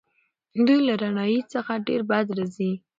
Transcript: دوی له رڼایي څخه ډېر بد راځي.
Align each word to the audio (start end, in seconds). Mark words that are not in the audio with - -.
دوی 0.65 0.79
له 0.87 0.93
رڼایي 1.01 1.39
څخه 1.53 1.73
ډېر 1.87 2.01
بد 2.09 2.27
راځي. 2.37 2.71